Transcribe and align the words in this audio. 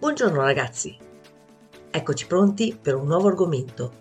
Buongiorno 0.00 0.40
ragazzi, 0.40 0.96
eccoci 1.90 2.26
pronti 2.26 2.74
per 2.80 2.94
un 2.94 3.06
nuovo 3.06 3.28
argomento. 3.28 3.92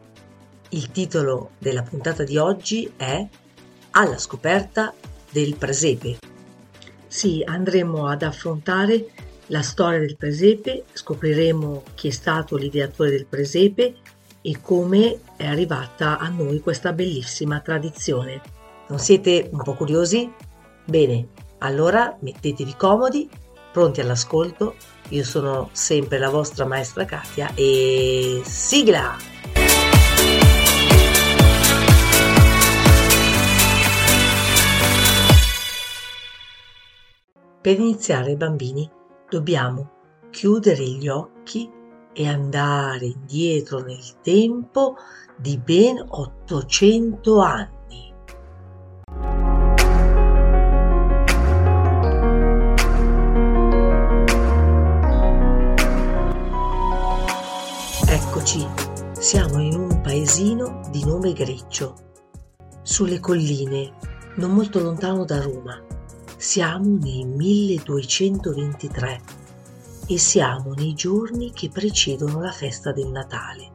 Il 0.69 0.91
titolo 0.91 1.49
della 1.57 1.81
puntata 1.81 2.23
di 2.23 2.37
oggi 2.37 2.89
è 2.95 3.27
Alla 3.91 4.17
scoperta 4.17 4.93
del 5.29 5.57
presepe. 5.57 6.19
Sì, 7.05 7.43
andremo 7.45 8.07
ad 8.07 8.23
affrontare 8.23 9.09
la 9.47 9.61
storia 9.61 9.99
del 9.99 10.15
presepe, 10.15 10.85
scopriremo 10.93 11.83
chi 11.95 12.07
è 12.07 12.11
stato 12.11 12.55
l'ideatore 12.55 13.09
del 13.09 13.25
presepe 13.25 13.95
e 14.39 14.61
come 14.61 15.19
è 15.35 15.47
arrivata 15.47 16.17
a 16.17 16.29
noi 16.29 16.61
questa 16.61 16.93
bellissima 16.93 17.59
tradizione. 17.59 18.41
Non 18.87 18.99
siete 18.99 19.49
un 19.51 19.61
po' 19.63 19.73
curiosi? 19.73 20.31
Bene, 20.85 21.27
allora 21.57 22.17
mettetevi 22.21 22.75
comodi, 22.77 23.29
pronti 23.71 24.01
all'ascolto. 24.01 24.75
Io 25.09 25.23
sono 25.23 25.69
sempre 25.71 26.17
la 26.19 26.29
vostra 26.29 26.65
maestra 26.65 27.05
Katia 27.05 27.51
e 27.55 28.41
sigla! 28.43 29.15
Per 37.61 37.77
iniziare, 37.77 38.35
bambini, 38.35 38.89
dobbiamo 39.29 39.91
chiudere 40.29 40.83
gli 40.83 41.07
occhi 41.07 41.69
e 42.13 42.27
andare 42.27 43.05
indietro 43.05 43.79
nel 43.79 44.21
tempo 44.21 44.95
di 45.37 45.57
ben 45.57 46.03
800 46.07 47.39
anni. 47.39 47.78
Eccoci, 58.51 58.67
siamo 59.19 59.61
in 59.61 59.75
un 59.75 60.01
paesino 60.01 60.81
di 60.89 61.05
nome 61.05 61.33
Greccio, 61.33 61.93
sulle 62.81 63.19
colline, 63.19 63.93
non 64.37 64.53
molto 64.53 64.79
lontano 64.79 65.23
da 65.23 65.39
Roma. 65.39 65.79
Siamo 66.35 66.97
nel 66.97 67.27
1223 67.27 69.21
e 70.07 70.17
siamo 70.17 70.73
nei 70.73 70.95
giorni 70.95 71.51
che 71.51 71.69
precedono 71.69 72.41
la 72.41 72.51
festa 72.51 72.91
del 72.91 73.09
Natale. 73.09 73.71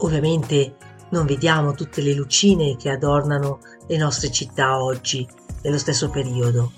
Ovviamente 0.00 0.76
non 1.12 1.24
vediamo 1.24 1.72
tutte 1.72 2.02
le 2.02 2.12
lucine 2.12 2.76
che 2.76 2.90
adornano 2.90 3.60
le 3.86 3.96
nostre 3.96 4.30
città 4.30 4.82
oggi, 4.82 5.26
nello 5.62 5.78
stesso 5.78 6.10
periodo, 6.10 6.70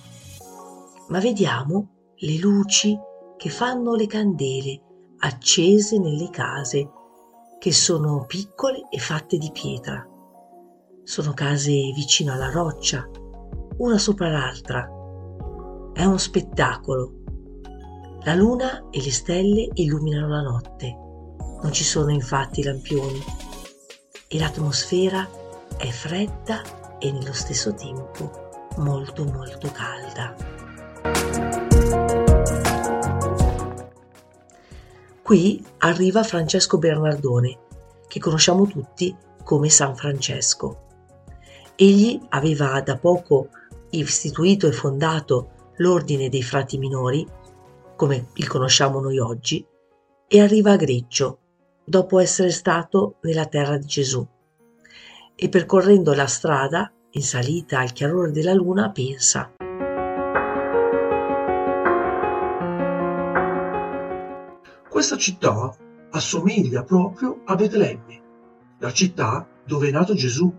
ma 1.08 1.18
vediamo 1.18 2.12
le 2.14 2.38
luci 2.38 2.96
che 3.36 3.48
fanno 3.50 3.96
le 3.96 4.06
candele 4.06 4.82
accese 5.18 5.98
nelle 5.98 6.30
case, 6.30 6.88
che 7.58 7.72
sono 7.72 8.24
piccole 8.26 8.86
e 8.90 8.98
fatte 8.98 9.38
di 9.38 9.50
pietra. 9.52 10.06
Sono 11.02 11.32
case 11.32 11.72
vicino 11.94 12.32
alla 12.32 12.50
roccia, 12.50 13.08
una 13.78 13.98
sopra 13.98 14.28
l'altra. 14.28 14.88
È 15.92 16.04
un 16.04 16.18
spettacolo. 16.18 17.12
La 18.24 18.34
luna 18.34 18.88
e 18.90 19.02
le 19.02 19.12
stelle 19.12 19.68
illuminano 19.74 20.28
la 20.28 20.42
notte. 20.42 20.96
Non 21.62 21.72
ci 21.72 21.84
sono 21.84 22.10
infatti 22.10 22.62
lampioni 22.62 23.22
e 24.28 24.38
l'atmosfera 24.38 25.28
è 25.76 25.86
fredda 25.86 26.98
e 26.98 27.12
nello 27.12 27.32
stesso 27.32 27.74
tempo 27.74 28.44
molto 28.76 29.24
molto 29.24 29.70
calda. 29.70 31.55
Qui 35.26 35.60
arriva 35.78 36.22
Francesco 36.22 36.78
Bernardone, 36.78 37.58
che 38.06 38.20
conosciamo 38.20 38.64
tutti 38.68 39.12
come 39.42 39.68
San 39.68 39.96
Francesco. 39.96 40.84
Egli 41.74 42.20
aveva 42.28 42.80
da 42.80 42.96
poco 42.96 43.48
istituito 43.90 44.68
e 44.68 44.72
fondato 44.72 45.72
l'Ordine 45.78 46.28
dei 46.28 46.44
Frati 46.44 46.78
Minori, 46.78 47.26
come 47.96 48.28
il 48.34 48.46
conosciamo 48.46 49.00
noi 49.00 49.18
oggi, 49.18 49.66
e 50.28 50.40
arriva 50.40 50.70
a 50.70 50.76
Greccio, 50.76 51.38
dopo 51.84 52.20
essere 52.20 52.50
stato 52.50 53.16
nella 53.22 53.46
terra 53.46 53.78
di 53.78 53.86
Gesù. 53.86 54.24
E 55.34 55.48
percorrendo 55.48 56.14
la 56.14 56.26
strada, 56.26 56.92
in 57.10 57.22
salita 57.22 57.80
al 57.80 57.90
chiarore 57.90 58.30
della 58.30 58.54
luna, 58.54 58.92
pensa 58.92 59.55
Questa 64.96 65.18
città 65.18 65.76
assomiglia 66.12 66.82
proprio 66.82 67.42
a 67.44 67.54
Betlemme, 67.54 68.22
la 68.78 68.90
città 68.94 69.46
dove 69.66 69.88
è 69.88 69.90
nato 69.90 70.14
Gesù. 70.14 70.50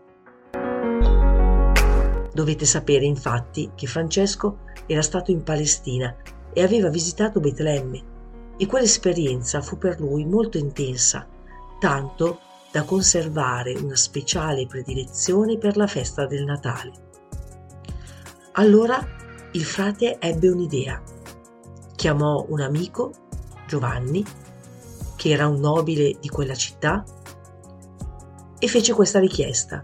Dovete 2.32 2.66
sapere 2.66 3.06
infatti 3.06 3.72
che 3.74 3.88
Francesco 3.88 4.60
era 4.86 5.02
stato 5.02 5.32
in 5.32 5.42
Palestina 5.42 6.16
e 6.54 6.62
aveva 6.62 6.90
visitato 6.90 7.40
Betlemme 7.40 8.04
e 8.58 8.68
quell'esperienza 8.68 9.64
fu 9.64 9.80
per 9.80 10.00
lui 10.00 10.24
molto 10.24 10.60
intensa, 10.60 11.28
tanto 11.80 12.40
da 12.72 12.84
conservare 12.84 13.74
una 13.74 13.96
speciale 13.96 14.68
predilezione 14.68 15.58
per 15.58 15.78
la 15.78 15.88
festa 15.88 16.28
del 16.28 16.44
Natale. 16.44 16.92
Allora 18.52 19.04
il 19.54 19.64
frate 19.64 20.20
ebbe 20.20 20.48
un'idea. 20.48 21.02
Chiamò 21.96 22.46
un 22.50 22.62
amico 22.62 23.26
Giovanni, 23.68 24.26
che 25.16 25.30
era 25.30 25.48
un 25.48 25.60
nobile 25.60 26.18
di 26.20 26.30
quella 26.30 26.56
città, 26.56 27.04
e 28.60 28.68
fece 28.68 28.94
questa 28.94 29.20
richiesta. 29.20 29.84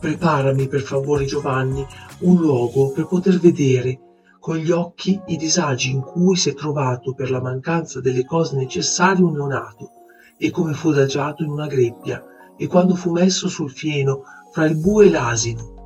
Preparami 0.00 0.66
per 0.66 0.80
favore 0.80 1.26
Giovanni 1.26 1.86
un 2.20 2.36
luogo 2.36 2.90
per 2.92 3.06
poter 3.06 3.38
vedere 3.38 4.00
con 4.38 4.56
gli 4.56 4.70
occhi 4.70 5.20
i 5.26 5.36
disagi 5.36 5.90
in 5.90 6.00
cui 6.00 6.36
si 6.36 6.48
è 6.48 6.54
trovato 6.54 7.12
per 7.12 7.30
la 7.30 7.42
mancanza 7.42 8.00
delle 8.00 8.24
cose 8.24 8.56
necessarie 8.56 9.22
un 9.22 9.34
neonato 9.34 9.90
e 10.38 10.50
come 10.50 10.72
fu 10.72 10.88
adagiato 10.88 11.42
in 11.42 11.50
una 11.50 11.66
greppia 11.66 12.24
e 12.56 12.66
quando 12.66 12.94
fu 12.94 13.10
messo 13.10 13.48
sul 13.48 13.70
fieno 13.70 14.22
fra 14.50 14.64
il 14.64 14.76
bue 14.76 15.06
e 15.06 15.10
l'asino 15.10 15.79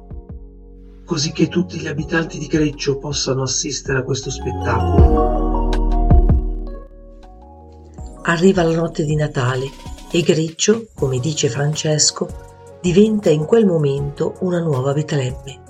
così 1.05 1.33
che 1.33 1.49
tutti 1.49 1.79
gli 1.79 1.87
abitanti 1.87 2.39
di 2.39 2.47
Greccio 2.47 2.99
possano 2.99 3.43
assistere 3.43 3.99
a 3.99 4.03
questo 4.03 4.31
spettacolo. 4.31 5.69
Arriva 8.23 8.63
la 8.63 8.75
notte 8.75 9.05
di 9.05 9.15
Natale 9.15 9.71
e 10.11 10.23
Greccio, 10.23 10.87
come 10.95 11.19
dice 11.19 11.49
Francesco, 11.49 12.27
diventa 12.81 13.31
in 13.31 13.45
quel 13.45 13.67
momento 13.67 14.37
una 14.41 14.61
nuova 14.61 14.93
Betlemme. 14.93 15.63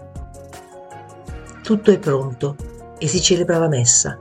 Tutto 1.63 1.91
è 1.91 1.99
pronto 1.99 2.57
e 2.99 3.09
si 3.09 3.21
celebra 3.21 3.59
la 3.59 3.69
messa. 3.69 4.19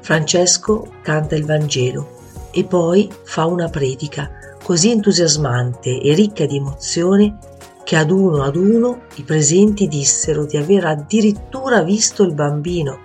Francesco 0.00 0.94
canta 1.02 1.36
il 1.36 1.44
Vangelo 1.44 2.20
e 2.50 2.64
poi 2.64 3.08
fa 3.22 3.46
una 3.46 3.68
predica 3.68 4.30
così 4.62 4.90
entusiasmante 4.90 6.00
e 6.00 6.14
ricca 6.14 6.46
di 6.46 6.56
emozione 6.56 7.38
che 7.84 7.96
ad 7.96 8.10
uno 8.10 8.42
ad 8.42 8.56
uno 8.56 9.02
i 9.16 9.22
presenti 9.22 9.88
dissero 9.88 10.44
di 10.44 10.56
aver 10.56 10.86
addirittura 10.86 11.82
visto 11.82 12.22
il 12.22 12.34
bambino. 12.34 12.98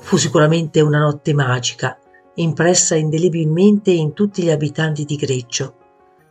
Fu 0.00 0.16
sicuramente 0.16 0.80
una 0.80 0.98
notte 0.98 1.32
magica, 1.32 1.98
impressa 2.34 2.94
indelebilmente 2.94 3.90
in 3.90 4.12
tutti 4.12 4.42
gli 4.42 4.50
abitanti 4.50 5.04
di 5.04 5.16
Greccio. 5.16 5.74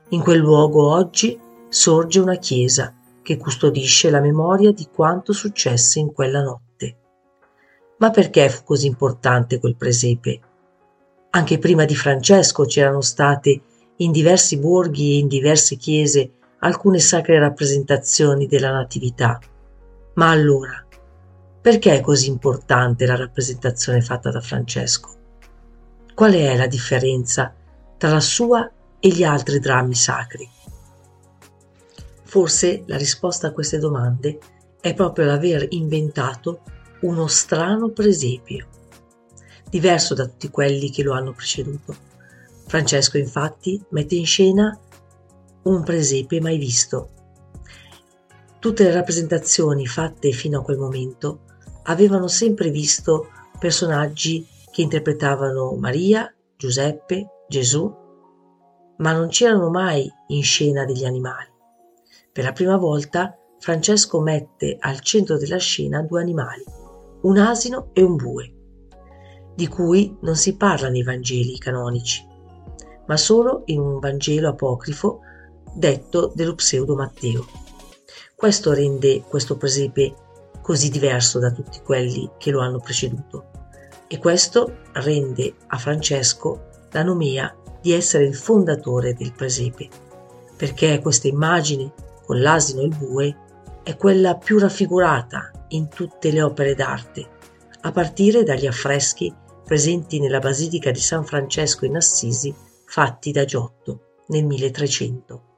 In 0.10 0.22
quel 0.22 0.40
luogo 0.40 0.90
oggi 0.90 1.40
sorge 1.70 2.20
una 2.20 2.36
chiesa 2.36 2.94
che 3.24 3.38
custodisce 3.38 4.10
la 4.10 4.20
memoria 4.20 4.72
di 4.72 4.88
quanto 4.94 5.34
successe 5.34 6.00
in 6.00 6.12
quella 6.14 6.42
notte. 6.42 6.98
Ma 7.98 8.12
perché 8.12 8.50
fu 8.50 8.64
così 8.64 8.86
importante 8.86 9.60
quel 9.60 9.76
presepe? 9.76 10.40
Anche 11.32 11.58
prima 11.58 11.86
di 11.86 11.96
Francesco 11.96 12.66
c'erano 12.66 13.02
state 13.02 13.62
in 13.98 14.12
diversi 14.12 14.58
borghi 14.60 15.14
e 15.14 15.18
in 15.18 15.28
diverse 15.28 15.78
chiese 15.78 16.32
alcune 16.64 17.00
sacre 17.00 17.40
rappresentazioni 17.40 18.48
della 18.48 18.72
Natività. 18.72 19.40
Ma 20.16 20.30
allora, 20.30 20.86
perché 21.62 21.96
è 21.96 22.02
così 22.02 22.30
importante 22.30 23.06
la 23.06 23.16
rappresentazione 23.16 24.02
fatta 24.02 24.32
da 24.32 24.40
Francesco? 24.40 25.10
Qual 26.14 26.34
è 26.34 26.56
la 26.56 26.68
differenza 26.68 27.54
tra 27.98 28.10
la 28.10 28.20
sua 28.20 28.70
e 29.00 29.10
gli 29.10 29.24
altri 29.24 29.60
drammi 29.60 29.94
sacri? 29.94 30.50
Forse 32.24 32.84
la 32.88 32.98
risposta 32.98 33.48
a 33.48 33.52
queste 33.52 33.78
domande 33.78 34.40
è 34.80 34.94
proprio 34.94 35.26
l'aver 35.26 35.68
inventato 35.70 36.62
uno 37.02 37.28
strano 37.28 37.90
presepio, 37.90 38.68
diverso 39.70 40.14
da 40.14 40.26
tutti 40.26 40.50
quelli 40.50 40.90
che 40.90 41.04
lo 41.04 41.14
hanno 41.14 41.34
preceduto. 41.34 41.96
Francesco 42.66 43.18
infatti 43.18 43.84
mette 43.90 44.16
in 44.16 44.26
scena 44.26 44.80
un 45.64 45.84
presepe 45.84 46.42
mai 46.42 46.58
visto. 46.58 47.10
Tutte 48.60 48.84
le 48.84 48.92
rappresentazioni 48.92 49.86
fatte 49.86 50.32
fino 50.32 50.60
a 50.60 50.64
quel 50.64 50.78
momento 50.78 51.42
avevano 51.84 52.28
sempre 52.28 52.70
visto 52.70 53.28
personaggi 53.60 54.48
che 54.72 54.82
interpretavano 54.82 55.76
Maria, 55.76 56.34
Giuseppe, 56.56 57.44
Gesù, 57.48 57.94
ma 58.98 59.12
non 59.12 59.28
c'erano 59.28 59.70
mai 59.70 60.10
in 60.28 60.44
scena 60.44 60.86
degli 60.86 61.06
animali. 61.06 61.52
Per 62.32 62.44
la 62.44 62.52
prima 62.52 62.78
volta 62.78 63.38
Francesco 63.60 64.20
mette 64.22 64.78
al 64.80 65.02
centro 65.02 65.38
della 65.38 65.58
scena 65.58 66.02
due 66.02 66.22
animali, 66.22 66.64
un 67.22 67.38
asino 67.38 67.90
e 67.94 68.02
un 68.02 68.16
bue, 68.16 68.54
di 69.56 69.68
cui 69.68 70.18
non 70.22 70.36
si 70.36 70.56
parla 70.58 70.90
nei 70.90 71.04
Vangeli 71.04 71.58
canonici, 71.58 72.26
ma 73.06 73.18
solo 73.18 73.64
in 73.66 73.80
un 73.80 74.00
Vangelo 74.00 74.50
apocrifo 74.50 75.20
detto 75.74 76.32
dello 76.34 76.56
pseudo 76.56 76.96
Matteo. 76.96 77.46
Questo 78.36 78.74
rende 78.74 79.24
questo 79.28 79.58
presepe 79.58 80.14
così 80.62 80.90
diverso 80.90 81.40
da 81.40 81.52
tutti 81.52 81.82
quelli 81.82 82.32
che 82.38 82.52
lo 82.52 82.62
hanno 82.62 82.80
preceduto 82.80 83.52
e 84.08 84.18
questo 84.18 84.82
rende 84.94 85.56
a 85.68 85.78
Francesco 85.78 86.70
la 86.92 87.04
nomea 87.04 87.54
di 87.82 87.94
essere 87.94 88.26
il 88.26 88.36
fondatore 88.36 89.14
del 89.14 89.34
presepe, 89.34 89.90
perché 90.56 91.00
questa 91.00 91.28
immagine 91.28 91.92
con 92.24 92.40
l'asino 92.40 92.82
e 92.82 92.86
il 92.86 92.96
bue 92.96 93.38
è 93.82 93.98
quella 93.98 94.38
più 94.38 94.60
raffigurata 94.60 95.52
in 95.70 95.90
tutte 95.90 96.32
le 96.32 96.42
opere 96.42 96.76
d'arte, 96.76 97.28
a 97.82 97.92
partire 97.92 98.44
dagli 98.44 98.68
affreschi 98.68 99.34
presenti 99.66 100.20
nella 100.20 100.40
Basilica 100.40 100.92
di 100.92 101.00
San 101.00 101.26
Francesco 101.26 101.86
in 101.86 101.96
Assisi 101.96 102.54
fatti 102.86 103.32
da 103.32 103.46
Giotto 103.46 104.22
nel 104.28 104.46
1300. 104.46 105.53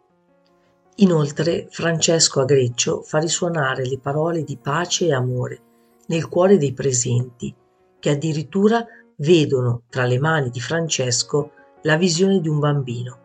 Inoltre 1.00 1.68
Francesco 1.72 2.40
a 2.40 2.46
Greccio 2.46 3.02
fa 3.02 3.20
risuonare 3.20 3.86
le 3.86 4.00
parole 4.00 4.46
di 4.46 4.58
pace 4.58 5.08
e 5.08 5.14
amore 5.14 5.62
nel 6.08 6.30
cuore 6.30 6.58
dei 6.58 6.72
presenti, 6.72 7.54
che 8.00 8.10
addirittura 8.12 8.86
vedono 9.18 9.82
tra 9.90 10.06
le 10.06 10.20
mani 10.20 10.50
di 10.50 10.62
Francesco 10.62 11.52
la 11.82 11.98
visione 11.98 12.40
di 12.40 12.48
un 12.48 12.60
bambino. 12.60 13.18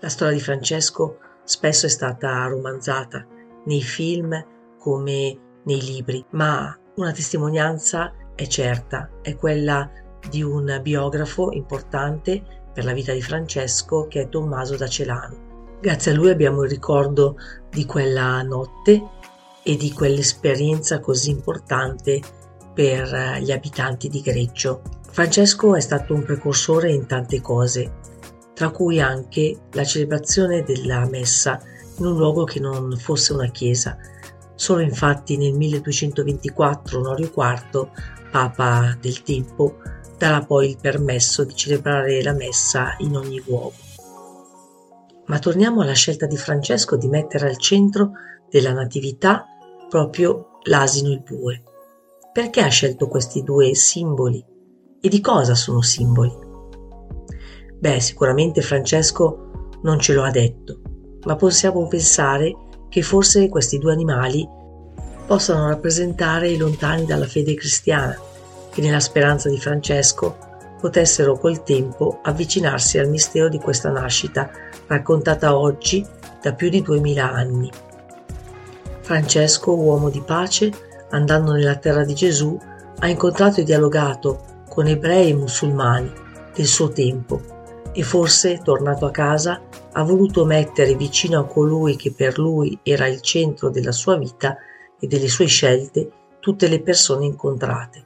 La 0.00 0.08
storia 0.08 0.34
di 0.34 0.40
Francesco 0.40 1.18
spesso 1.44 1.84
è 1.84 1.90
stata 1.90 2.46
romanzata 2.46 3.26
nei 3.66 3.82
film 3.82 4.42
come 4.78 5.38
nei 5.62 5.82
libri, 5.82 6.24
ma 6.30 6.74
una 6.94 7.12
testimonianza 7.12 8.14
è 8.34 8.46
certa, 8.46 9.10
è 9.20 9.36
quella 9.36 9.90
di 10.26 10.42
un 10.42 10.78
biografo 10.80 11.52
importante 11.52 12.42
per 12.72 12.84
la 12.84 12.94
vita 12.94 13.12
di 13.12 13.20
Francesco 13.20 14.06
che 14.06 14.22
è 14.22 14.28
Tommaso 14.30 14.76
da 14.76 14.86
Celano. 14.86 15.53
Grazie 15.84 16.12
a 16.12 16.14
lui 16.14 16.30
abbiamo 16.30 16.62
il 16.62 16.70
ricordo 16.70 17.36
di 17.68 17.84
quella 17.84 18.40
notte 18.40 19.02
e 19.62 19.76
di 19.76 19.92
quell'esperienza 19.92 20.98
così 20.98 21.28
importante 21.28 22.22
per 22.72 23.38
gli 23.42 23.52
abitanti 23.52 24.08
di 24.08 24.22
Greccio. 24.22 24.80
Francesco 25.10 25.74
è 25.74 25.80
stato 25.80 26.14
un 26.14 26.22
precursore 26.22 26.90
in 26.90 27.04
tante 27.04 27.42
cose, 27.42 27.96
tra 28.54 28.70
cui 28.70 28.98
anche 28.98 29.58
la 29.72 29.84
celebrazione 29.84 30.62
della 30.62 31.06
messa 31.06 31.60
in 31.98 32.06
un 32.06 32.16
luogo 32.16 32.44
che 32.44 32.60
non 32.60 32.96
fosse 32.96 33.34
una 33.34 33.50
chiesa. 33.50 33.98
Solo 34.54 34.80
infatti 34.80 35.36
nel 35.36 35.52
1224 35.52 36.98
Onorio 36.98 37.26
IV, 37.26 37.88
Papa 38.30 38.96
del 38.98 39.22
tempo, 39.22 39.80
darà 40.16 40.40
poi 40.40 40.70
il 40.70 40.78
permesso 40.80 41.44
di 41.44 41.54
celebrare 41.54 42.22
la 42.22 42.32
messa 42.32 42.94
in 43.00 43.16
ogni 43.16 43.42
luogo. 43.44 43.83
Ma 45.26 45.38
torniamo 45.38 45.82
alla 45.82 45.92
scelta 45.92 46.26
di 46.26 46.36
Francesco 46.36 46.96
di 46.96 47.08
mettere 47.08 47.48
al 47.48 47.58
centro 47.58 48.12
della 48.50 48.72
Natività 48.72 49.46
proprio 49.88 50.58
l'asino 50.64 51.08
e 51.08 51.12
il 51.12 51.22
bue. 51.22 51.62
Perché 52.32 52.60
ha 52.60 52.68
scelto 52.68 53.06
questi 53.06 53.42
due 53.42 53.74
simboli? 53.74 54.44
E 55.00 55.08
di 55.08 55.20
cosa 55.20 55.54
sono 55.54 55.82
simboli? 55.82 56.32
Beh, 57.78 58.00
sicuramente 58.00 58.60
Francesco 58.60 59.68
non 59.82 59.98
ce 59.98 60.14
lo 60.14 60.22
ha 60.22 60.30
detto, 60.30 60.80
ma 61.24 61.36
possiamo 61.36 61.86
pensare 61.86 62.54
che 62.88 63.02
forse 63.02 63.48
questi 63.48 63.78
due 63.78 63.92
animali 63.92 64.48
possano 65.26 65.68
rappresentare 65.68 66.48
i 66.48 66.56
lontani 66.56 67.04
dalla 67.04 67.26
fede 67.26 67.54
cristiana, 67.54 68.18
che 68.70 68.80
nella 68.80 69.00
speranza 69.00 69.48
di 69.48 69.58
Francesco 69.58 70.36
potessero 70.84 71.38
col 71.38 71.62
tempo 71.62 72.18
avvicinarsi 72.22 72.98
al 72.98 73.08
mistero 73.08 73.48
di 73.48 73.56
questa 73.56 73.88
nascita 73.88 74.50
raccontata 74.86 75.56
oggi 75.56 76.06
da 76.42 76.52
più 76.52 76.68
di 76.68 76.82
duemila 76.82 77.32
anni. 77.32 77.70
Francesco, 79.00 79.74
uomo 79.74 80.10
di 80.10 80.20
pace, 80.20 80.70
andando 81.08 81.52
nella 81.52 81.76
terra 81.76 82.04
di 82.04 82.12
Gesù, 82.12 82.60
ha 82.98 83.08
incontrato 83.08 83.60
e 83.60 83.64
dialogato 83.64 84.62
con 84.68 84.86
ebrei 84.86 85.30
e 85.30 85.34
musulmani 85.34 86.12
del 86.54 86.66
suo 86.66 86.90
tempo 86.90 87.40
e 87.94 88.02
forse, 88.02 88.60
tornato 88.62 89.06
a 89.06 89.10
casa, 89.10 89.62
ha 89.90 90.02
voluto 90.02 90.44
mettere 90.44 90.96
vicino 90.96 91.40
a 91.40 91.46
colui 91.46 91.96
che 91.96 92.12
per 92.12 92.38
lui 92.38 92.78
era 92.82 93.06
il 93.06 93.22
centro 93.22 93.70
della 93.70 93.92
sua 93.92 94.18
vita 94.18 94.54
e 95.00 95.06
delle 95.06 95.28
sue 95.28 95.46
scelte 95.46 96.10
tutte 96.40 96.68
le 96.68 96.82
persone 96.82 97.24
incontrate, 97.24 98.04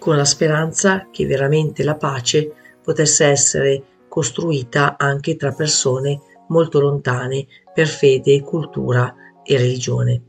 con 0.00 0.16
la 0.16 0.24
speranza 0.24 1.08
che 1.10 1.26
veramente 1.26 1.84
la 1.84 1.94
pace 1.94 2.52
potesse 2.82 3.26
essere 3.26 3.82
costruita 4.08 4.96
anche 4.98 5.36
tra 5.36 5.52
persone 5.52 6.20
molto 6.48 6.80
lontane 6.80 7.46
per 7.72 7.86
fede, 7.86 8.40
cultura 8.40 9.14
e 9.44 9.56
religione. 9.56 10.22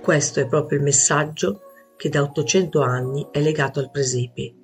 Questo 0.00 0.40
è 0.40 0.46
proprio 0.46 0.78
il 0.78 0.84
messaggio 0.84 1.62
che 1.96 2.10
da 2.10 2.22
800 2.22 2.82
anni 2.82 3.26
è 3.32 3.40
legato 3.40 3.80
al 3.80 3.90
presepe 3.90 4.54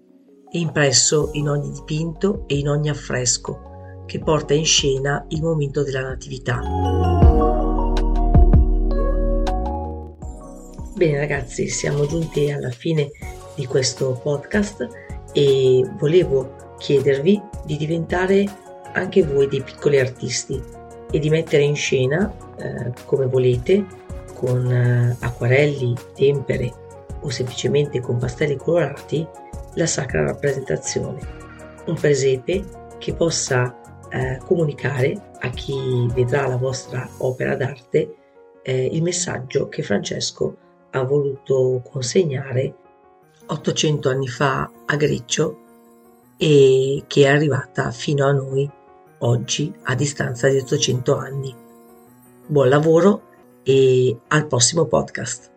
impresso 0.52 1.30
in 1.34 1.48
ogni 1.48 1.70
dipinto 1.70 2.44
e 2.46 2.58
in 2.58 2.68
ogni 2.68 2.90
affresco 2.90 4.04
che 4.06 4.18
porta 4.18 4.52
in 4.52 4.64
scena 4.64 5.24
il 5.28 5.42
momento 5.42 5.82
della 5.82 6.02
Natività. 6.02 6.60
Bene 10.94 11.18
ragazzi, 11.18 11.68
siamo 11.68 12.06
giunti 12.06 12.50
alla 12.50 12.70
fine 12.70 13.10
di 13.60 13.66
questo 13.66 14.18
podcast 14.22 14.88
e 15.32 15.86
volevo 15.98 16.74
chiedervi 16.78 17.40
di 17.66 17.76
diventare 17.76 18.46
anche 18.94 19.22
voi 19.22 19.48
dei 19.48 19.62
piccoli 19.62 20.00
artisti 20.00 20.60
e 21.10 21.18
di 21.18 21.28
mettere 21.28 21.62
in 21.62 21.76
scena 21.76 22.32
eh, 22.56 22.92
come 23.04 23.26
volete 23.26 23.84
con 24.34 24.66
eh, 24.66 25.14
acquarelli, 25.20 25.94
tempere 26.14 26.72
o 27.20 27.28
semplicemente 27.28 28.00
con 28.00 28.16
pastelli 28.16 28.56
colorati 28.56 29.26
la 29.74 29.86
sacra 29.86 30.24
rappresentazione, 30.24 31.20
un 31.84 31.94
presepe 31.94 32.64
che 32.96 33.12
possa 33.12 33.78
eh, 34.08 34.40
comunicare 34.46 35.32
a 35.40 35.50
chi 35.50 36.08
vedrà 36.14 36.46
la 36.46 36.56
vostra 36.56 37.06
opera 37.18 37.56
d'arte 37.56 38.14
eh, 38.62 38.86
il 38.86 39.02
messaggio 39.02 39.68
che 39.68 39.82
Francesco 39.82 40.56
ha 40.92 41.02
voluto 41.02 41.82
consegnare 41.84 42.74
800 43.52 44.08
anni 44.08 44.28
fa 44.28 44.70
a 44.86 44.96
Greccio 44.96 45.58
e 46.36 47.04
che 47.06 47.24
è 47.24 47.28
arrivata 47.28 47.90
fino 47.90 48.26
a 48.26 48.32
noi 48.32 48.70
oggi 49.18 49.72
a 49.84 49.94
distanza 49.94 50.48
di 50.48 50.58
800 50.58 51.16
anni. 51.16 51.54
Buon 52.46 52.68
lavoro 52.68 53.22
e 53.62 54.16
al 54.28 54.46
prossimo 54.46 54.86
podcast. 54.86 55.50